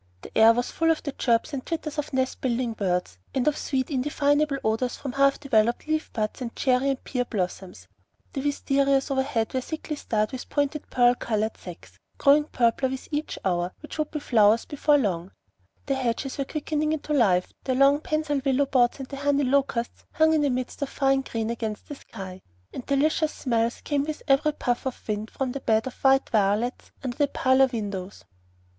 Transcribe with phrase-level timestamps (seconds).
[0.23, 3.55] The air was full of the chirps and twitters of nest building birds, and of
[3.55, 7.87] sweet indefinable odors from half developed leaf buds and cherry and pear blossoms.
[8.33, 13.37] The wisterias overhead were thickly starred with pointed pearl colored sacs, growing purpler with each
[13.45, 15.33] hour, which would be flowers before long;
[15.85, 20.03] the hedges were quickening into life, the long pensile willow boughs and the honey locusts
[20.13, 22.41] hung in a mist of fine green against the sky,
[22.73, 26.91] and delicious smells came with every puff of wind from the bed of white violets
[27.03, 28.25] under the parlor windows.